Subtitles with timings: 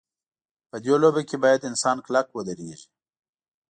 [0.69, 2.87] په دې لوبه کې باید انسان کلک ودرېږي.